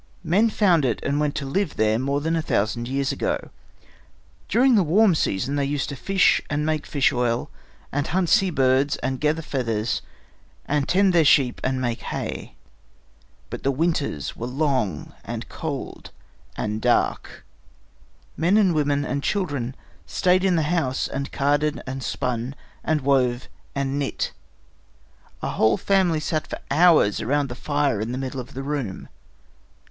Men 0.23 0.49
found 0.49 0.83
it 0.83 0.99
and 1.03 1.19
went 1.19 1.35
there 1.35 1.45
to 1.45 1.79
live 1.79 2.01
more 2.01 2.21
than 2.21 2.35
a 2.35 2.41
thousand 2.41 2.87
years 2.87 3.11
ago. 3.11 3.51
During 4.49 4.73
the 4.73 4.81
warm 4.81 5.13
season 5.13 5.57
they 5.57 5.63
used 5.65 5.89
to 5.89 5.95
fish 5.95 6.41
and 6.49 6.65
make 6.65 6.87
fish 6.87 7.13
oil 7.13 7.51
and 7.91 8.07
hunt 8.07 8.29
sea 8.29 8.49
birds 8.49 8.95
and 9.03 9.21
gather 9.21 9.43
feathers 9.43 10.01
and 10.65 10.89
tend 10.89 11.13
their 11.13 11.23
sheep 11.23 11.61
and 11.63 11.79
make 11.79 12.01
hay. 12.01 12.55
But 13.51 13.61
the 13.61 13.69
winters 13.69 14.35
were 14.35 14.47
long 14.47 15.13
and 15.23 15.43
dark 15.47 15.85
and 16.57 16.81
cold. 16.81 17.33
Men 18.35 18.57
and 18.57 18.73
women 18.73 19.05
and 19.05 19.21
children 19.21 19.75
stayed 20.07 20.43
in 20.43 20.55
the 20.55 20.63
house 20.63 21.07
and 21.07 21.31
carded 21.31 21.79
and 21.85 22.01
spun 22.01 22.55
and 22.83 23.01
wove 23.01 23.47
and 23.75 23.99
knit. 23.99 24.31
A 25.43 25.49
whole 25.49 25.77
family 25.77 26.19
sat 26.19 26.47
for 26.47 26.57
hours 26.71 27.21
around 27.21 27.49
the 27.49 27.53
fire 27.53 28.01
in 28.01 28.11
the 28.11 28.17
middle 28.17 28.39
of 28.39 28.55
the 28.55 28.63
room. 28.63 29.07